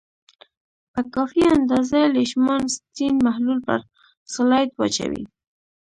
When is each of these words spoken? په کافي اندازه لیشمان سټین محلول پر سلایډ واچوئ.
په 0.93 1.01
کافي 1.13 1.43
اندازه 1.57 1.99
لیشمان 2.15 2.61
سټین 2.75 3.15
محلول 3.27 3.59
پر 3.67 3.79
سلایډ 4.33 4.69
واچوئ. 4.75 5.23